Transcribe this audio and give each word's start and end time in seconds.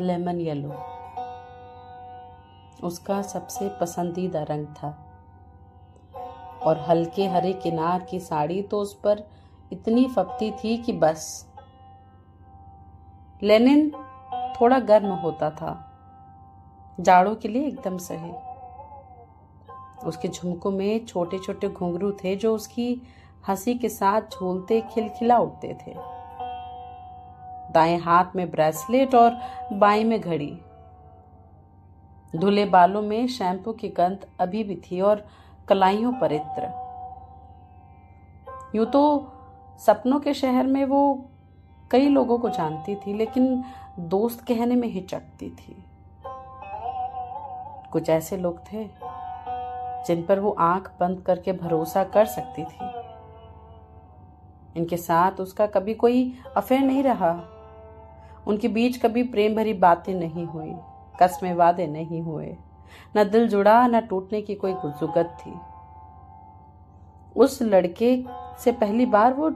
Lemon 0.00 0.40
yellow. 0.40 0.72
उसका 2.86 3.22
सबसे 3.22 3.68
पसंदीदा 3.68 4.42
रंग 4.42 4.66
था। 4.66 5.06
और 6.62 6.78
हल्के 6.78 7.26
हरे 7.26 7.52
किनार 7.52 8.02
की 8.02 8.20
साड़ी 8.20 8.62
तो 8.62 8.80
उस 8.80 8.94
पर 8.94 9.22
इतनी 9.72 10.08
फपती 10.08 10.50
थी 10.50 10.76
कि 10.76 10.92
बस। 10.92 11.48
लेनिन 13.42 13.90
थोड़ा 14.60 14.78
गर्म 14.78 15.08
होता 15.08 15.50
था। 15.50 15.86
जाड़ों 17.00 17.34
के 17.34 17.48
लिए 17.48 17.66
एकदम 17.66 17.98
सही। 17.98 18.32
उसके 20.04 20.28
झुमकों 20.28 20.70
में 20.70 21.06
छोटे 21.06 21.38
छोटे 21.38 21.68
घुंघरू 21.68 22.12
थे 22.12 22.36
जो 22.36 22.54
उसकी 22.54 23.02
हँसी 23.48 23.74
के 23.74 23.88
साथ 23.88 24.22
झूलते, 24.22 24.80
खिलखिला 24.80 25.38
उठते 25.38 25.78
थे। 25.86 26.19
दाएँ 27.70 27.98
हाथ 27.98 28.36
में 28.36 28.50
ब्रेसलेट 28.50 29.14
और 29.14 29.36
बाएँ 29.72 30.04
में 30.04 30.20
घड़ी। 30.20 30.58
धुले 32.36 32.64
बालों 32.64 33.02
में 33.02 33.26
शैम्पू 33.26 33.72
की 33.72 33.88
गंध 33.88 34.26
अभी 34.40 34.64
भी 34.64 34.76
थी 34.76 35.00
और 35.00 35.26
कलाइयों 35.68 36.12
पर 36.12 36.32
इत्र। 36.32 36.72
यूँ 38.74 38.86
तो 38.86 39.02
सपनों 39.80 40.20
के 40.20 40.34
शहर 40.34 40.66
में 40.66 40.84
वो 40.84 41.28
कई 41.90 42.08
लोगों 42.08 42.38
को 42.38 42.48
जानती 42.48 42.94
थी, 42.94 43.14
लेकिन 43.14 43.64
दोस्त 43.98 44.44
कहने 44.44 44.74
में 44.74 44.88
हिचकती 44.88 45.50
थी। 45.50 45.84
कुछ 47.92 48.10
ऐसे 48.10 48.36
लोग 48.36 48.58
थे 48.72 48.88
जिन 50.06 50.22
पर 50.22 50.40
वो 50.40 50.50
आँख 50.50 50.90
बंद 51.00 51.20
करके 51.20 51.52
भरोसा 51.52 52.04
कर 52.04 52.26
सकती 52.26 52.64
थी। 52.64 52.90
इनके 54.76 54.96
साथ 54.96 55.40
उसका 55.40 55.66
कभी 55.66 55.94
कोई 55.94 56.32
अफेयर 56.56 56.82
नहीं 56.82 57.02
रहा। 57.02 57.32
उनके 58.46 58.68
बीच 58.68 58.96
कभी 58.96 59.22
प्रेम 59.22 59.56
भरी 59.56 59.74
बातें 59.74 60.14
नहीं 60.14 60.46
हुई, 60.46 60.76
कसमें 61.22 61.54
वादे 61.54 61.86
नहीं 61.86 62.22
हुए। 62.22 62.56
न 63.16 63.24
दिल 63.24 63.48
जुड़ा, 63.48 63.86
न 63.86 64.00
टूटने 64.00 64.42
की 64.42 64.54
कोई 64.54 64.72
गुजुगत 64.72 65.36
थी। 65.46 65.54
उस 67.36 67.62
लड़के 67.62 68.24
से 68.58 68.72
पहली 68.72 69.06
बार 69.06 69.34
वो 69.34 69.52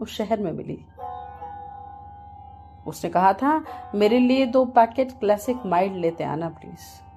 उस 0.00 0.16
शहर 0.16 0.40
में 0.40 0.52
मिली। 0.52 0.86
उसने 2.86 3.10
कहा 3.10 3.32
था, 3.32 3.64
मेरे 3.94 4.18
लिए 4.18 4.46
दो 4.46 4.64
पैकेट 4.64 5.12
क्लासिक 5.12 5.66
माइल्ड 5.66 5.96
लेते 5.96 6.24
आना, 6.24 6.48
प्लीज़। 6.48 7.10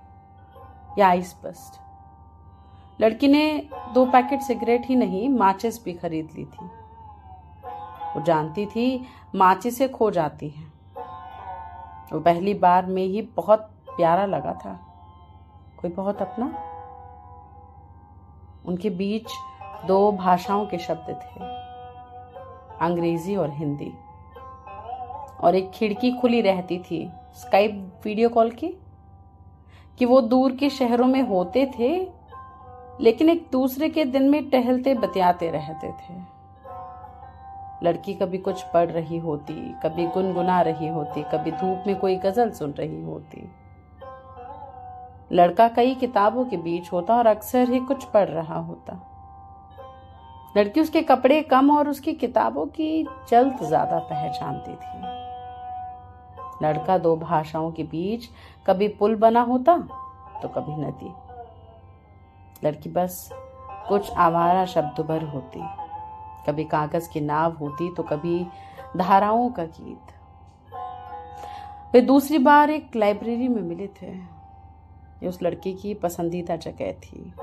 या 1.00 1.08
आइस 1.08 1.36
बस्ट। 1.44 1.80
लड़की 3.02 3.28
ने 3.28 3.70
दो 3.94 4.06
पैकेट 4.06 4.42
सिगरेट 4.42 4.86
ही 4.86 4.96
नहीं, 4.96 5.30
माचिस 5.30 5.84
भी 5.84 5.94
खरीद 5.94 6.30
ली 6.38 6.46
थी। 6.46 6.66
वो 8.16 8.22
जानती 8.22 8.66
थी, 8.66 9.06
माचिस 9.36 9.82
खो 9.82 10.12
जाती 10.12 10.50
है। 10.50 10.73
वो 12.14 12.20
पहली 12.20 12.54
बार 12.54 12.86
में 12.86 13.06
ही 13.06 13.22
बहुत 13.36 13.60
प्यारा 13.88 14.26
लगा 14.26 14.54
था। 14.56 14.74
कोई 15.78 15.92
बहुत 15.92 16.22
अपना? 16.22 16.46
उनके 18.66 18.90
बीच 18.90 19.32
दो 19.86 20.12
भाषाओं 20.12 20.66
के 20.66 20.78
शब्द 20.78 21.10
थे, 21.10 21.40
अंग्रेज़ी 22.86 23.36
और 23.36 23.50
हिंदी। 23.50 23.92
और 25.42 25.56
एक 25.56 25.72
खिड़की 25.72 26.12
खुली 26.12 26.42
रहती 26.42 26.78
थी 26.80 27.10
स्काइप 27.36 28.02
वीडियो 28.06 28.30
कॉल 28.30 28.52
की, 28.52 28.68
कि 30.00 30.06
वो 30.06 30.22
दूर 30.22 30.56
के 30.56 30.70
शहरों 30.70 31.08
में 31.08 31.22
होते 31.22 31.66
थे, 31.80 31.90
लेकिन 33.02 33.30
एक 33.30 33.48
दूसरे 33.52 33.90
के 33.90 34.06
दिन 34.06 34.30
में 34.30 34.50
टहलते 34.50 34.94
बतियाते 34.94 35.50
रहते 35.52 35.92
थे। 35.92 36.33
लड़की 37.84 38.14
कभी 38.14 38.38
कुछ 38.38 38.62
पढ़ 38.64 38.92
रही 38.92 39.18
होती, 39.18 39.54
कभी 39.84 40.06
गुनगुना 40.06 40.62
रही 40.62 40.88
होती, 40.88 41.24
कभी 41.34 41.52
धूप 41.52 41.84
में 41.88 41.96
कोई 42.00 42.16
गज़ल 42.16 42.52
सुन 42.52 42.72
रही 42.72 43.02
होती। 43.04 43.50
लड़का 45.32 45.68
कई 45.68 45.96
किताबों 45.96 46.46
के 46.46 46.58
बीच 46.58 46.92
होता 46.94 47.16
और 47.16 47.28
अक्सर 47.28 47.70
ही 47.70 47.80
कुछ 47.80 48.04
पढ़ 48.06 48.30
रहा 48.30 48.60
होता। 48.60 49.00
लड़की 50.58 50.82
उसके 50.82 51.02
कपड़े 51.02 51.42
कम 51.42 51.72
और 51.72 51.90
उसकी 51.90 52.14
किताबों 52.14 52.66
की 52.68 53.04
जल्द 53.30 53.64
ज़्यादा 53.64 54.00
पहचानती 54.02 54.72
थी। 54.74 55.02
लड़का 56.64 56.98
दो 56.98 57.16
भाषाओं 57.18 57.72
के 57.72 57.84
बीच 57.84 58.30
कभी 58.68 58.88
पुल 58.90 59.16
बना 59.16 59.42
होता 59.42 59.78
तो 60.42 60.48
कभी 60.48 60.76
नदी। 60.78 61.14
लड़की 62.66 62.90
बस 62.90 63.30
कुछ 63.88 64.12
आवारा 64.12 64.66
शब्द 64.66 65.06
भर 65.06 65.24
होती। 65.26 65.62
कभी 66.48 66.64
कागज़ 66.64 67.10
की 67.10 67.22
नाव 67.22 67.54
होती 67.54 67.94
तो 67.96 68.04
कभी 68.04 68.46
धाराओं 68.98 69.50
का 69.50 69.64
गीत। 69.66 70.12
वे 71.94 72.02
दूसरी 72.02 72.38
बार 72.38 72.70
एक 72.70 72.96
लाइब्रेरी 72.96 73.48
में 73.48 73.62
मिले 73.62 73.88
थे, 74.02 74.08
ये 74.08 75.28
उस 75.28 75.42
लड़की 75.44 75.74
की 75.74 75.94
पसंदीदा 75.94 76.56
जगह 76.56 76.92
थी। 76.94 77.34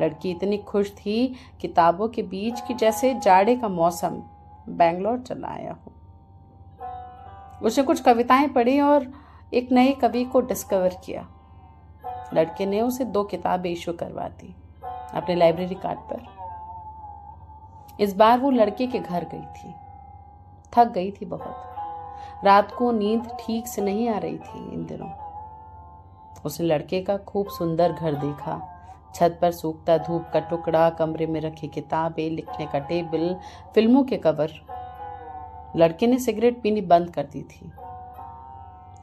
लड़की 0.00 0.30
इतनी 0.30 0.58
खुश 0.58 0.90
थी, 0.90 1.34
किताबों 1.60 2.08
के 2.08 2.22
बीच 2.22 2.60
की 2.60 2.74
जैसे 2.74 3.14
जाड़े 3.14 3.56
का 3.56 3.68
मौसम 3.68 4.22
बैंगलोर 4.68 5.18
चला 5.18 5.48
आया 5.48 5.72
हो। 5.74 5.92
उसने 7.66 7.84
कुछ 7.84 8.00
कविताएँ 8.00 8.48
पढ़ी 8.48 8.80
और 8.80 9.06
एक 9.54 9.72
नए 9.72 9.92
कवि 9.92 10.24
को 10.24 10.40
डिस्कवर 10.40 10.94
किया। 11.04 11.26
लड़के 12.34 12.66
ने 12.66 12.80
उसे 12.80 13.04
दो 13.04 13.24
किताबें 13.24 13.70
इशू 13.70 13.92
करवा 13.92 14.28
दी, 14.30 14.54
अपने 14.82 15.34
लाइब्रेरी 15.34 15.74
कार्ड 15.74 15.98
पर। 16.10 16.37
इस 17.98 18.14
बार 18.16 18.38
वो 18.38 18.50
लड़के 18.50 18.86
के 18.86 18.98
घर 18.98 19.24
गई 19.24 19.46
थी। 19.54 19.74
थक 20.72 20.92
गई 20.92 21.10
थी 21.10 21.26
बहुत। 21.26 22.44
रात 22.44 22.72
को 22.72 22.90
नींद 22.92 23.28
ठीक 23.40 23.66
से 23.66 23.82
नहीं 23.82 24.08
आ 24.08 24.18
रही 24.18 24.38
थी 24.38 24.72
इन 24.74 24.84
दिनों। 24.86 25.10
उसने 26.44 26.66
लड़के 26.66 27.00
का 27.00 27.16
खूब 27.18 27.48
सुंदर 27.48 27.92
घर 27.92 28.14
देखा। 28.14 28.60
छत 29.14 29.38
पर 29.42 29.52
सूखता 29.52 29.96
धूप 29.98 30.26
का 30.32 30.40
टुकड़ा, 30.40 30.88
कमरे 30.90 31.26
में 31.26 31.40
रखी 31.40 31.68
किताबें, 31.68 32.30
लिखने 32.30 32.66
का 32.66 32.78
टेबल, 32.78 33.34
फ़िल्मों 33.74 34.02
के 34.04 34.16
कवर। 34.16 34.52
लड़के 35.76 36.06
ने 36.06 36.18
सिगरेट 36.18 36.60
पीनी 36.62 36.80
बंद 36.82 37.10
कर 37.10 37.24
दी 37.24 37.42
थी। 37.42 37.72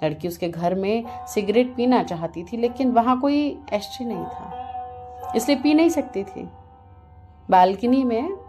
लड़की 0.03 0.28
उसके 0.28 0.50
घर 0.50 0.75
में 0.75 1.03
सिगरेट 1.28 1.75
पीना 1.75 2.01
चाहती 2.03 2.44
थी, 2.44 2.57
लेकिन 2.57 2.91
वहाँ 2.91 3.19
कोई 3.19 3.38
एस्ट्री 3.73 4.05
नहीं 4.05 4.25
था, 4.25 5.31
इसलिए 5.35 5.57
पी 5.57 5.73
नहीं 5.73 5.89
सकती 5.89 6.23
थी। 6.23 6.50
बालकनी 7.50 8.03
में 8.03 8.44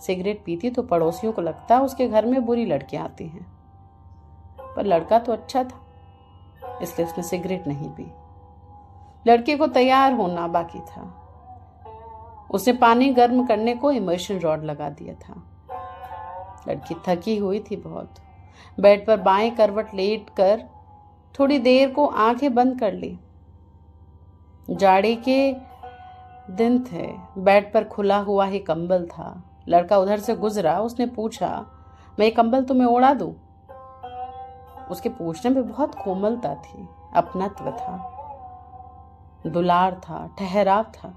सिगरेट 0.00 0.42
पीती 0.44 0.70
तो 0.70 0.82
पड़ोसियों 0.82 1.32
को 1.32 1.42
लगता 1.42 1.78
उसके 1.80 2.08
घर 2.08 2.26
में 2.26 2.44
बुरी 2.46 2.64
लड़कियाँ 2.66 3.04
आती 3.04 3.26
हैं। 3.26 3.46
पर 4.76 4.86
लड़का 4.86 5.18
तो 5.18 5.32
अच्छा 5.32 5.64
था, 5.64 5.80
इसलिए 6.82 7.06
उसने 7.06 7.24
सिगरेट 7.24 7.66
नहीं 7.66 7.90
पी। 7.90 8.06
लड़के 9.26 9.56
को 9.56 9.66
तैयार 9.66 10.12
होना 10.12 10.46
बाकी 10.48 10.80
था। 10.80 11.02
उसने 12.50 12.72
पानी 12.72 13.08
गर्म 13.08 13.46
करने 13.46 13.74
को 13.74 13.90
इमर्शन 13.92 14.38
रॉड 14.38 14.64
लगा 14.64 14.88
दिया 14.90 15.14
था। 15.14 15.42
लड़की 16.68 16.94
थकी 17.08 17.36
हुई 17.36 17.60
थी 17.60 17.76
बहुत। 17.76 18.14
बेड 18.80 19.06
पर 19.06 19.16
बाएँ 19.16 19.50
करवट 19.50 19.94
लेट 19.94 20.30
कर 20.30 20.64
थोड़ी 21.34 21.58
देर 21.58 21.90
को 21.90 22.06
आँखें 22.06 22.54
बंद 22.54 22.78
कर 22.80 22.92
ली। 22.92 23.18
जाड़े 24.70 25.14
के 25.28 25.52
दिन 26.52 26.78
थे। 26.84 27.06
बेड 27.38 27.72
पर 27.72 27.84
खुला 27.84 28.18
हुआ 28.18 28.46
ही 28.46 28.58
कंबल 28.58 29.06
था। 29.06 29.30
लड़का 29.68 29.98
उधर 29.98 30.18
से 30.18 30.34
गुजरा, 30.34 30.80
उसने 30.80 31.06
पूछा, 31.06 31.66
मैं 32.18 32.30
कंबल 32.32 32.64
तुम्हें 32.64 32.86
ओढ़ा 32.88 33.12
दूँ? 33.14 33.34
उसके 34.90 35.08
पूछने 35.08 35.50
में 35.50 35.68
बहुत 35.68 35.94
कोमलता 35.94 36.54
थी, 36.54 36.88
अपनत्व 37.14 37.70
था, 37.70 38.16
दुलार 39.46 39.94
था, 39.94 40.30
ठहराव 40.38 40.84
था। 40.84 41.14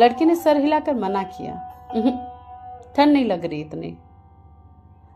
लड़की 0.00 0.24
ने 0.24 0.34
सर 0.34 0.56
हिलाकर 0.56 0.94
मना 0.94 1.22
किया 1.22 1.54
ठंड 2.96 3.12
नहीं 3.12 3.24
लग 3.24 3.44
रही 3.44 3.60
इतनी। 3.60 3.98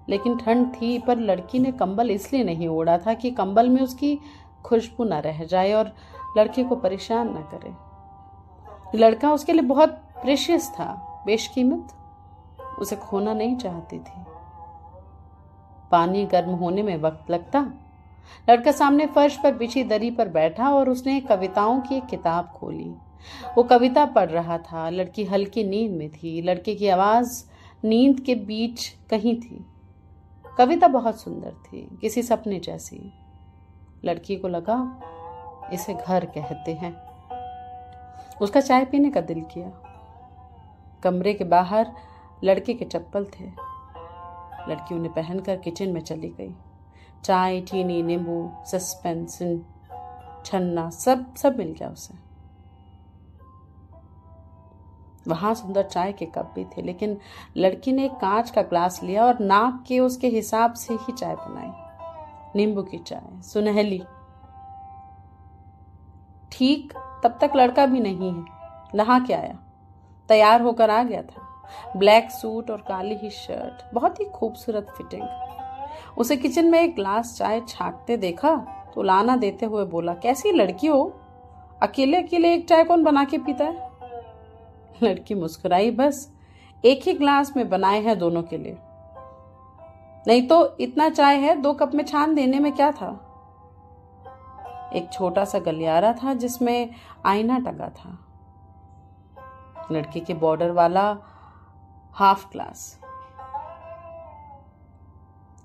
लेकिन 0.09 0.39
ठंड 0.39 0.75
थी, 0.75 0.99
पर 0.99 1.19
लड़की 1.19 1.59
ने 1.59 1.73
कंबल 1.73 2.11
इसलिए 2.11 2.45
नहीं 2.45 2.69
ओढ़ा 2.69 2.99
था 2.99 3.15
कि 3.15 3.31
कंबल 3.31 3.69
में 3.69 3.83
उसकी 3.83 4.19
खुशबू 4.65 5.05
ना 5.05 5.19
रह 5.19 5.45
जाए 5.45 5.73
और 5.73 5.93
लड़के 6.39 6.65
को 6.65 6.77
परेशान 6.77 7.33
ना 7.35 7.41
करे। 7.41 8.99
लड़का 8.99 9.33
उसके 9.33 9.53
लिए 9.53 9.63
बहुत 9.63 9.91
प्रेशियस 10.23 10.71
था, 10.71 11.23
बेशकीमत। 11.27 11.89
उसे 12.79 12.97
खोना 12.97 13.35
नहीं 13.35 13.57
चाहती 13.57 13.99
थी। 13.99 14.25
पानी 15.91 16.27
गर्म 16.27 16.51
होने 16.51 16.83
में 16.83 16.97
वक्त 16.97 17.31
लगता। 17.31 17.71
लड़का 18.51 18.73
सामने 18.73 19.07
फर्श 19.07 19.37
पर 19.43 19.55
बिछी 19.55 19.85
दरी 19.85 20.11
पर 20.11 20.29
बैठा 20.29 20.71
और 20.71 20.91
उसने 20.91 21.21
कविताओं 21.21 21.81
की 21.81 21.97
एक 21.97 22.07
किताब 22.07 22.47
खोली। 22.47 22.95
वो 23.57 23.63
कविता 23.63 24.05
पढ़ 24.05 24.31
रहा 24.31 24.59
था। 24.59 24.91
लड़की 24.91 25.25
हल्की 25.25 25.65
नींद 25.65 25.93
में 25.93 26.11
थी। 26.11 26.43
लड़के 26.43 26.75
की 26.75 26.89
आवाज़ 26.89 27.45
नींद 27.85 28.21
के 28.21 28.35
बीच 28.35 28.89
कहीं 29.11 29.37
थी। 29.37 29.67
कविता 30.59 30.89
बहुत 30.89 31.21
सुंदर 31.21 31.51
थी, 31.51 31.99
किसी 32.01 32.23
सपने 32.23 32.61
जैसी। 32.61 33.13
लड़की 34.05 34.37
को 34.37 34.49
लगा, 34.49 35.01
इसे 35.73 35.95
घर 35.95 36.25
कहते 36.25 36.75
हैं। 36.75 36.97
उसका 38.41 38.61
चाय 38.61 38.85
पीने 38.85 39.11
का 39.11 39.21
दिल 39.21 39.41
किया। 39.41 39.71
कमरे 41.03 41.35
के 41.35 41.45
बाहर 41.45 41.93
लड़के 42.45 42.75
के 42.75 42.85
चप्पल 42.85 43.25
थे। 43.25 43.45
लड़की 44.69 44.95
उन्हें 44.95 45.15
पहनकर 45.15 45.57
किचन 45.57 45.89
में 45.89 46.01
चली 46.01 46.29
गई। 46.29 46.55
चाय, 47.25 47.61
चीनी, 47.61 48.03
नींबू, 48.03 48.53
सस्पेंस, 48.67 49.39
छन्ना, 50.45 50.91
सब 50.91 51.35
सब 51.35 51.57
मिल 51.57 51.73
गया 51.73 51.89
उसे। 51.89 52.25
वहाँ 55.29 55.55
सुंदर 55.55 55.83
चाय 55.83 56.13
के 56.13 56.27
कप 56.27 56.53
भी 56.55 56.65
थे, 56.65 56.83
लेकिन 56.83 57.19
लड़की 57.57 57.93
ने 57.93 58.09
कांच 58.09 58.51
का 58.51 58.63
ग्लास 58.63 59.03
लिया 59.03 59.25
और 59.25 59.39
नाक 59.39 59.85
के 59.87 60.01
उसके 60.01 60.29
हिसाब 60.29 60.73
से 60.73 60.95
ही 60.95 61.13
चाय 61.13 61.35
बनाई। 61.35 61.71
नींबू 62.57 62.83
की 62.83 62.99
चाय, 62.99 63.43
सुनहली। 63.43 64.05
ठीक 66.53 66.93
तब 67.25 67.39
तक 67.41 67.53
लड़का 67.57 67.87
भी 67.87 68.01
नहीं 68.01 68.35
है। 68.35 68.45
नहा 68.95 69.19
के 69.19 69.33
आया। 69.33 69.59
तैयार 70.29 70.63
होकर 70.63 70.91
आ 70.91 71.03
गया 71.03 71.23
था। 71.23 71.44
ब्लैक 71.97 72.31
सूट 72.31 72.71
और 72.71 72.85
काली 72.89 73.15
ही 73.15 73.31
शर्ट। 73.31 73.95
बहुत 73.95 74.21
ही 74.21 74.25
खूबसूरत 74.25 74.87
फिटिंग। 74.97 75.23
उसे 76.19 76.37
किचन 76.37 76.71
में 76.71 76.81
एक 76.81 76.95
ग्लास 76.95 77.37
चाय 77.39 77.61
छाटते 77.61 78.17
देखा 78.17 78.55
तो 78.95 79.03
लाना 79.03 79.37
देते 79.37 79.67
हुए 79.67 79.85
बोला, 79.85 80.15
कैसी 80.15 80.53
लड़की 80.53 80.87
हो? 80.87 81.21
अकेले 81.83 82.23
अकेले 82.23 82.53
एक 82.55 82.69
चाय 82.69 82.85
कौन 82.85 83.05
बना 83.05 83.25
के 83.25 83.39
पीता 83.39 83.65
है? 83.65 83.91
लड़की 85.03 85.35
मुस्कुराई, 85.35 85.91
बस, 85.91 86.31
एक 86.85 87.03
ही 87.03 87.13
ग्लास 87.13 87.57
में 87.57 87.69
बनाए 87.69 88.01
हैं 88.01 88.19
दोनों 88.19 88.43
के 88.43 88.59
लिए। 88.59 88.77
नहीं 90.27 90.47
तो 90.49 90.77
इतना 90.81 91.09
चाय 91.09 91.37
है, 91.37 91.55
दो 91.57 91.73
कप 91.73 91.95
में 91.95 92.05
छान 92.05 92.35
देने 92.35 92.59
में 92.59 92.73
क्या 92.73 92.91
था? 92.93 93.21
एक 94.95 95.09
छोटा 95.13 95.45
सा 95.45 95.59
गलियारा 95.59 96.13
था 96.13 96.35
जिसमें 96.35 96.91
आईना 97.27 97.59
टंगा 97.59 97.89
था। 97.89 98.19
लड़की 99.93 100.21
के 100.21 100.35
बॉर्डर 100.35 100.71
वाला 100.71 101.17
हाफ़ 102.17 102.47
क्लास। 102.51 103.01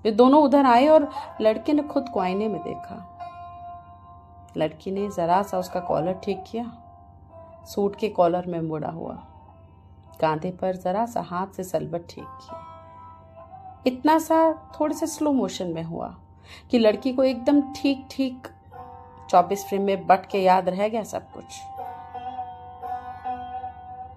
वे 0.04 0.10
दोनों 0.10 0.42
उधर 0.42 0.66
आए 0.66 0.86
और 0.86 1.10
लड़के 1.40 1.72
ने 1.72 1.82
खुद 1.82 2.08
को 2.08 2.20
आईने 2.20 2.48
में 2.48 2.62
देखा। 2.62 3.06
लड़की 4.56 4.90
ने 4.90 5.08
जरा 5.08 5.42
सा 5.42 5.58
उसका 5.58 5.80
कॉलर 5.80 6.12
ठीक 6.12 6.44
किया। 6.50 6.72
सूट 7.66 7.96
के 7.96 8.08
कॉलर 8.08 8.46
में 8.46 8.60
मुड़ा 8.60 8.88
हुआ। 8.88 9.14
कांधे 10.20 10.50
पर 10.50 10.76
जरा 10.76 11.06
सा 11.06 11.20
हाथ 11.20 11.46
से 11.46 11.64
सलबट 11.64 12.02
ठीक 12.08 12.38
की। 12.42 13.90
इतना 13.90 14.18
सा 14.18 14.52
थोड़े 14.80 14.94
से 14.94 15.06
स्लो 15.06 15.32
मोशन 15.32 15.66
में 15.66 15.82
हुआ 15.82 16.14
कि 16.70 16.78
लड़की 16.78 17.12
को 17.12 17.24
एकदम 17.24 17.60
ठीक 17.60 18.08
ठीक 18.10 18.48
चौबीस 19.30 19.66
फ्रेम 19.68 19.82
में 19.82 20.06
बट 20.06 20.26
के 20.26 20.38
याद 20.38 20.68
रह 20.68 20.88
गया 20.88 21.02
सब 21.02 21.32
कुछ। 21.32 21.44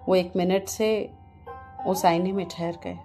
वो 0.08 0.14
एक 0.14 0.32
मिनट 0.36 0.68
से 0.68 1.16
उस 1.86 2.04
आईने 2.06 2.32
में 2.32 2.48
ठहर 2.48 2.76
गए। 2.84 2.98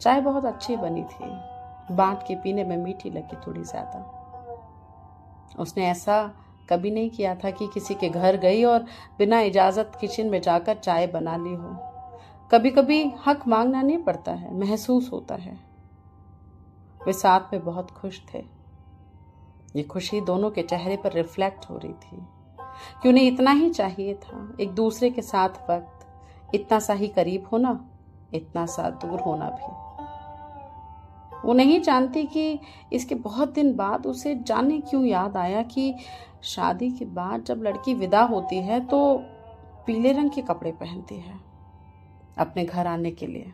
चाय 0.00 0.20
बहुत 0.20 0.44
अच्छी 0.44 0.76
बनी 0.76 1.02
थी। 1.02 1.58
बांट 1.94 2.18
के 2.22 2.34
पीने 2.34 2.64
में 2.64 2.76
मीठी 2.76 3.10
लगी 3.10 3.36
थोड़ी 3.46 3.62
ज़्यादा। 3.62 4.14
उसने 5.58 5.86
ऐसा 5.86 6.34
कभी 6.70 6.90
नहीं 6.90 7.10
किया 7.10 7.34
था 7.34 7.50
कि 7.50 7.68
किसी 7.74 7.94
के 7.94 8.08
घर 8.08 8.36
गई 8.36 8.64
और 8.64 8.86
बिना 9.18 9.40
इजाज़त 9.40 9.92
किचन 10.00 10.26
में 10.26 10.40
जाकर 10.40 10.74
चाय 10.74 11.06
बना 11.06 11.36
ली 11.36 11.54
हो। 11.54 11.76
कभी 12.52 12.70
कभी 12.70 13.12
हक 13.26 13.48
मांगना 13.48 13.82
नहीं 13.82 13.98
पड़ता 13.98 14.32
है, 14.32 14.54
महसूस 14.54 15.12
होता 15.12 15.34
है। 15.34 15.58
वे 17.06 17.12
साथ 17.12 17.40
में 17.52 17.64
बहुत 17.64 17.90
खुश 17.90 18.22
थे। 18.34 18.44
ये 19.76 19.82
खुशी 19.82 20.20
दोनों 20.20 20.50
के 20.50 20.62
चेहरे 20.62 20.96
पर 20.96 21.12
रिफ्लेक्ट 21.12 21.70
हो 21.70 21.78
रही 21.78 21.92
थी। 21.92 22.26
कि 23.02 23.08
उन्हें 23.08 23.24
इतना 23.24 23.50
ही 23.50 23.70
चाहिए 23.70 24.14
था, 24.14 24.56
एक 24.60 24.70
दूसरे 24.70 25.10
के 25.10 25.22
साथ 25.22 25.48
वक्त। 25.48 26.07
इतना 26.54 26.78
सा 26.78 26.94
ही 26.94 27.08
करीब 27.08 27.48
होना, 27.52 27.78
इतना 28.34 28.66
सा 28.66 28.88
दूर 28.90 29.20
होना 29.20 29.50
भी। 29.50 29.76
वो 31.44 31.52
नहीं 31.52 31.80
जानती 31.80 32.24
कि 32.26 32.58
इसके 32.92 33.14
बहुत 33.14 33.52
दिन 33.54 33.74
बाद 33.76 34.06
उसे 34.06 34.34
जाने 34.34 34.80
क्यों 34.80 35.04
याद 35.06 35.36
आया 35.36 35.62
कि 35.62 35.94
शादी 36.42 36.90
के 36.90 37.04
बाद 37.04 37.44
जब 37.44 37.62
लड़की 37.62 37.94
विदा 37.94 38.22
होती 38.22 38.56
है 38.56 38.80
तो 38.80 38.98
पीले 39.86 40.12
रंग 40.12 40.30
के 40.30 40.42
कपड़े 40.42 40.72
पहनती 40.72 41.16
है 41.16 41.38
अपने 42.38 42.64
घर 42.64 42.86
आने 42.86 43.10
के 43.10 43.26
लिए। 43.26 43.52